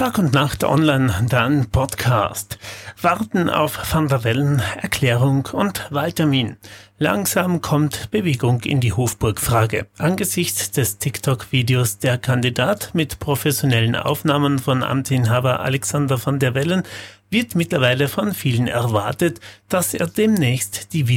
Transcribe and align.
Tag 0.00 0.16
und 0.16 0.32
Nacht 0.32 0.64
online, 0.64 1.26
dann 1.28 1.70
Podcast. 1.70 2.58
Warten 3.02 3.50
auf 3.50 3.78
Van 3.92 4.08
der 4.08 4.24
Wellen, 4.24 4.62
Erklärung 4.80 5.46
und 5.52 5.88
Wahltermin. 5.90 6.56
Langsam 6.96 7.60
kommt 7.60 8.10
Bewegung 8.10 8.62
in 8.62 8.80
die 8.80 8.94
Hofburg-Frage. 8.94 9.88
Angesichts 9.98 10.70
des 10.70 10.96
TikTok-Videos 10.96 11.98
der 11.98 12.16
Kandidat 12.16 12.94
mit 12.94 13.18
professionellen 13.18 13.94
Aufnahmen 13.94 14.58
von 14.58 14.82
Amtsinhaber 14.82 15.60
Alexander 15.60 16.18
van 16.24 16.38
der 16.38 16.54
Wellen 16.54 16.84
wird 17.28 17.54
mittlerweile 17.54 18.08
von 18.08 18.32
vielen 18.32 18.68
erwartet, 18.68 19.38
dass 19.68 19.92
er 19.92 20.06
demnächst 20.06 20.94
die 20.94 21.08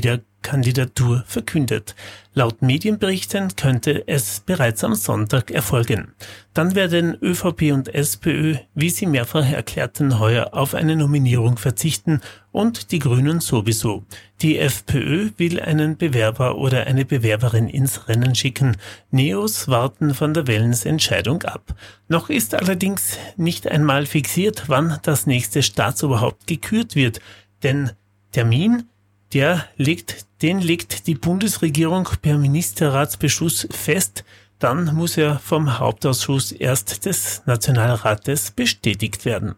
Wiederkandidatur 0.44 1.24
verkündet. 1.26 1.96
Laut 2.34 2.62
Medienberichten 2.62 3.56
könnte 3.56 4.08
es 4.08 4.42
bereits 4.42 4.84
am 4.84 4.96
Sonntag 4.96 5.52
erfolgen. 5.52 6.14
Dann 6.54 6.76
werden 6.76 7.16
ÖVP 7.22 7.72
und 7.72 7.94
SPÖ, 7.94 8.56
wie 8.74 8.90
sie 8.90 9.06
mehrfach 9.06 9.50
erklärten, 9.50 10.20
heuer 10.20 10.54
auf 10.54 10.74
eine 10.74 10.96
Nominierung 10.96 11.58
verzichten 11.58 12.22
und 12.52 12.92
die 12.92 13.00
Grünen 13.00 13.40
sowieso. 13.40 14.04
Die 14.42 14.60
FPÖ 14.60 15.30
will 15.38 15.62
einen 15.62 15.96
Bewerber 15.98 16.58
oder 16.58 16.88
eine 16.88 17.06
Bewerberin 17.06 17.70
ins 17.70 18.08
Rennen 18.10 18.36
schicken. 18.36 18.76
Neos 19.12 19.68
warten 19.70 20.14
von 20.14 20.34
der 20.34 20.48
Wellens 20.48 20.86
ab. 20.86 21.76
Noch 22.10 22.30
ist 22.30 22.54
allerdings 22.54 23.18
nicht 23.38 23.68
einmal 23.68 24.06
fixiert, 24.06 24.64
wann 24.68 25.00
das 25.04 25.26
nächste 25.26 25.64
Staatsoberhaupt 25.64 26.48
gekürt 26.48 26.96
wird, 26.96 27.22
denn 27.64 27.92
Termin 28.32 28.90
der 29.34 29.66
legt, 29.78 30.26
den 30.42 30.60
legt 30.60 31.08
die 31.08 31.16
Bundesregierung 31.16 32.08
per 32.22 32.38
Ministerratsbeschluss 32.38 33.68
fest, 33.72 34.24
dann 34.60 34.96
muss 34.96 35.18
er 35.18 35.40
vom 35.40 35.80
Hauptausschuss 35.80 36.52
erst 36.52 37.06
des 37.06 37.44
Nationalrates 37.46 38.52
bestätigt 38.52 39.26
werden. 39.26 39.56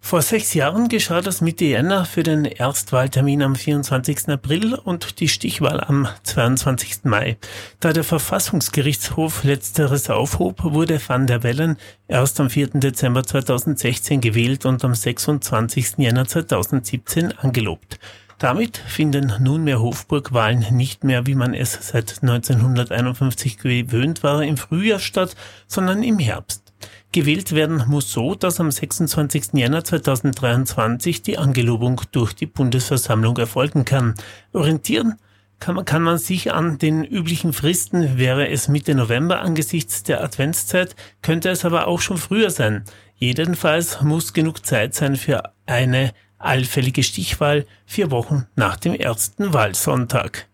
Vor 0.00 0.22
sechs 0.22 0.54
Jahren 0.54 0.88
geschah 0.88 1.20
das 1.20 1.40
Mitte 1.40 1.64
Jänner 1.64 2.04
für 2.04 2.22
den 2.22 2.44
Erstwahltermin 2.44 3.42
am 3.42 3.56
24. 3.56 4.28
April 4.28 4.74
und 4.74 5.20
die 5.20 5.28
Stichwahl 5.28 5.80
am 5.80 6.08
22. 6.22 7.00
Mai. 7.04 7.36
Da 7.80 7.92
der 7.92 8.04
Verfassungsgerichtshof 8.04 9.44
letzteres 9.44 10.08
aufhob, 10.08 10.62
wurde 10.62 11.00
Van 11.06 11.26
der 11.26 11.42
Wellen 11.42 11.76
erst 12.06 12.40
am 12.40 12.48
4. 12.48 12.68
Dezember 12.74 13.24
2016 13.24 14.20
gewählt 14.20 14.64
und 14.64 14.82
am 14.84 14.94
26. 14.94 15.98
Jänner 15.98 16.26
2017 16.26 17.36
angelobt. 17.36 17.98
Damit 18.38 18.76
finden 18.76 19.32
nunmehr 19.40 19.80
Hofburgwahlen 19.80 20.64
nicht 20.70 21.02
mehr, 21.02 21.26
wie 21.26 21.34
man 21.34 21.54
es 21.54 21.72
seit 21.88 22.22
1951 22.22 23.58
gewöhnt 23.58 24.22
war, 24.22 24.44
im 24.44 24.56
Frühjahr 24.56 25.00
statt, 25.00 25.34
sondern 25.66 26.04
im 26.04 26.20
Herbst. 26.20 26.72
Gewählt 27.10 27.52
werden 27.52 27.82
muss 27.88 28.12
so, 28.12 28.36
dass 28.36 28.60
am 28.60 28.70
26. 28.70 29.54
Jänner 29.54 29.82
2023 29.82 31.22
die 31.22 31.36
Angelobung 31.36 32.00
durch 32.12 32.32
die 32.34 32.46
Bundesversammlung 32.46 33.36
erfolgen 33.38 33.84
kann. 33.84 34.14
Orientieren 34.52 35.16
kann 35.58 35.74
man, 35.74 35.84
kann 35.84 36.02
man 36.02 36.18
sich 36.18 36.52
an 36.52 36.78
den 36.78 37.02
üblichen 37.02 37.52
Fristen, 37.52 38.18
wäre 38.18 38.48
es 38.48 38.68
Mitte 38.68 38.94
November 38.94 39.40
angesichts 39.40 40.04
der 40.04 40.22
Adventszeit, 40.22 40.94
könnte 41.22 41.48
es 41.48 41.64
aber 41.64 41.88
auch 41.88 42.00
schon 42.00 42.18
früher 42.18 42.50
sein. 42.50 42.84
Jedenfalls 43.16 44.00
muss 44.02 44.32
genug 44.32 44.64
Zeit 44.64 44.94
sein 44.94 45.16
für 45.16 45.42
eine 45.66 46.12
allfällige 46.38 47.02
Stichwahl 47.02 47.66
vier 47.86 48.10
Wochen 48.10 48.46
nach 48.56 48.76
dem 48.76 48.94
ersten 48.94 49.52
Wahlsonntag. 49.52 50.47